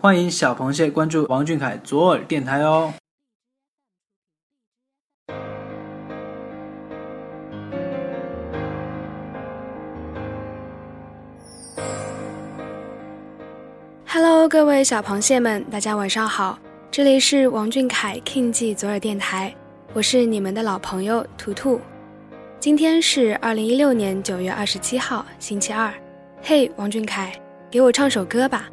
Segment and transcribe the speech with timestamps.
[0.00, 2.94] 欢迎小螃蟹关注王俊凯左耳电台哦。
[14.06, 16.56] Hello，各位小螃蟹们，大家晚上好，
[16.92, 19.52] 这里是王俊凯 King 记左耳电台，
[19.92, 21.80] 我是你们的老朋友图图。
[22.60, 25.92] 今天是二零一六年九月二十七号，星期二。
[26.40, 27.32] 嘿，王俊凯，
[27.68, 28.68] 给我唱首歌吧。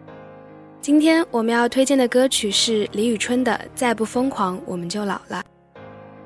[0.85, 5.43] 今天我们要推荐的歌曲是李宇春的《再不疯狂我们就老了》。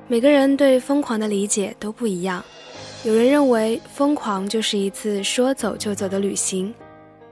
[0.06, 2.44] 每个人对疯狂的理解都不一样，
[3.02, 6.74] 有人认为疯狂就是一次说走就走的旅行，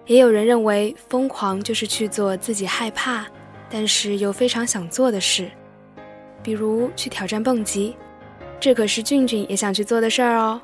[0.06, 3.26] 也有人认为疯狂就是去做自己害怕，
[3.68, 5.50] 但是又非常想做的事，
[6.42, 7.94] 比如去挑战蹦极。
[8.58, 10.58] 这可是俊俊也想去做的事儿哦，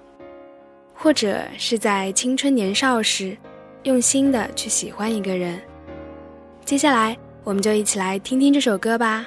[0.95, 3.37] 或者是在青春年少时，
[3.83, 5.61] 用心的去喜欢一个人。
[6.65, 9.27] 接下来，我们就一起来听听这首歌吧。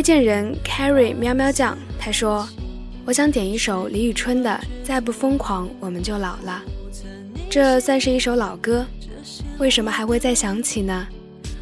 [0.00, 2.48] 推荐人 Carry 喵喵酱，他说
[3.04, 4.48] ：“我想点一首李宇春的
[4.86, 6.62] 《再不疯狂我们就老了》，
[7.50, 8.82] 这算是一首老歌。
[9.58, 11.06] 为什么还会再想起呢？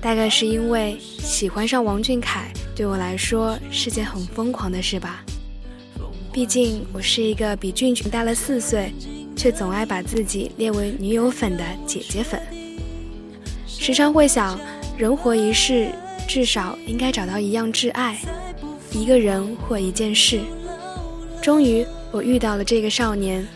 [0.00, 5.25] 大概是因为喜欢上王俊凯对我来说是件很疯狂的事吧。
[6.33, 8.92] 毕竟我是一个比俊俊大了四岁，
[9.34, 12.41] 却总爱把自己列为女友粉的姐姐粉。
[13.67, 14.56] 时常会想，
[14.97, 15.91] 人活一世。”
[16.29, 18.21] 至少应该找到一样挚爱，
[18.93, 20.41] 一个人或一件事。
[21.41, 23.48] 终于，我遇到了这个少年，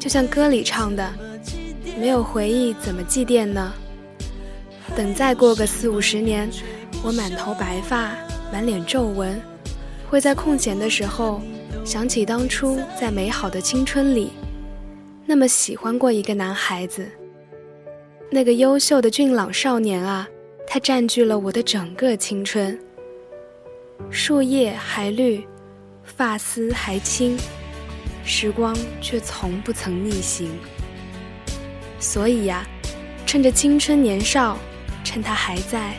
[0.00, 1.08] 就像歌里唱的
[1.96, 3.72] ：“没有回忆怎么祭奠呢？”
[4.96, 6.50] 等再过个四五十年，
[7.04, 8.10] 我满头白发，
[8.52, 9.40] 满脸皱纹，
[10.10, 11.40] 会在空闲的时候
[11.84, 14.32] 想起当初在美好的青春里，
[15.24, 17.08] 那么喜欢过一个男孩子，
[18.28, 20.28] 那个优秀的俊朗少年啊。
[20.74, 22.80] 它占据了我的整个青春。
[24.10, 25.46] 树叶还绿，
[26.02, 27.36] 发丝还青，
[28.24, 30.48] 时光却从不曾逆行。
[32.00, 32.66] 所以呀，
[33.26, 34.56] 趁着青春年少，
[35.04, 35.92] 趁它还在，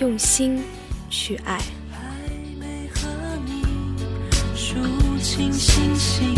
[0.00, 0.64] 用心
[1.08, 1.60] 去爱。
[5.20, 6.34] 清星星，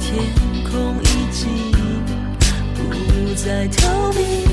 [0.00, 0.18] 天
[0.68, 1.48] 空已经
[2.74, 4.45] 不再透明。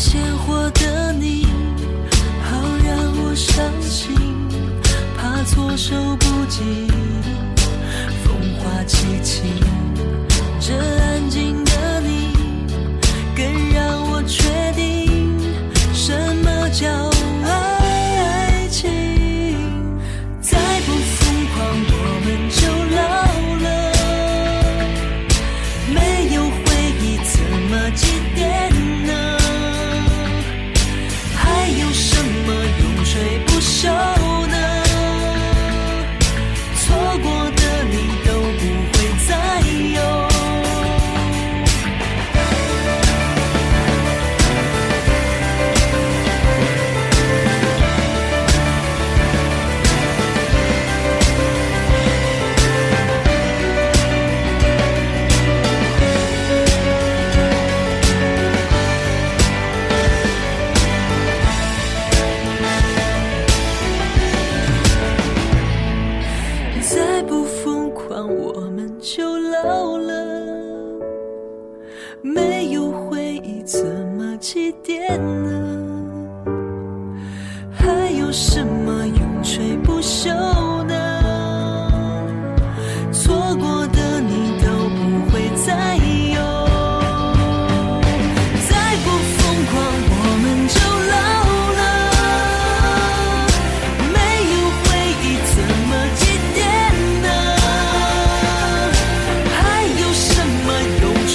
[0.00, 1.44] 鲜活的你，
[2.42, 4.16] 好让我伤心，
[5.14, 6.90] 怕措手不及，
[66.92, 70.12] 再不疯狂我们就老了。
[72.20, 73.80] 没有回忆怎
[74.18, 75.78] 么祭奠呢？
[77.70, 78.79] 还有什么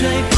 [0.06, 0.35] shape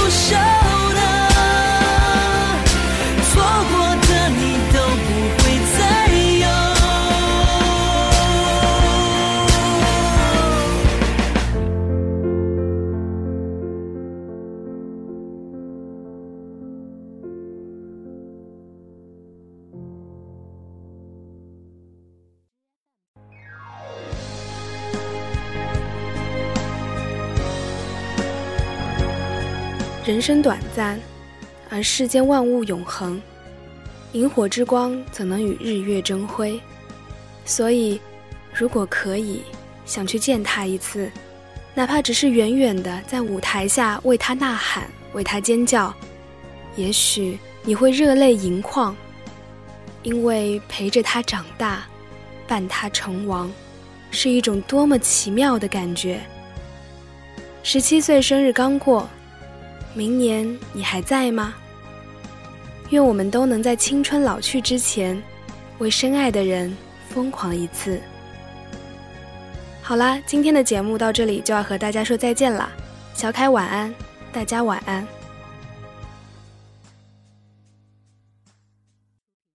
[30.07, 30.98] 人生短暂，
[31.69, 33.21] 而世间万物永恒。
[34.13, 36.57] 萤火之光怎能与日月争辉？
[37.44, 38.00] 所以，
[38.54, 39.42] 如果可以，
[39.86, 41.12] 想去见他一次，
[41.74, 45.94] 哪怕只是远远的在舞台下为他呐喊、为他尖叫，
[46.77, 48.95] 也许你会热泪盈眶，
[50.03, 51.86] 因为陪着他长大，
[52.48, 53.51] 伴他成王，
[54.10, 56.21] 是一种多么奇妙的感觉。
[57.62, 59.06] 十七岁生日刚过。
[59.98, 61.56] 明年你还在吗？
[62.92, 65.20] 愿我们都能在青春老去之前，
[65.80, 66.78] 为深爱的人
[67.10, 68.00] 疯狂一次。
[69.82, 72.70] 好啦，今天的节目到这里就要和大家说再见啦。
[73.16, 73.92] 小凯晚安，
[74.32, 75.17] 大家晚安。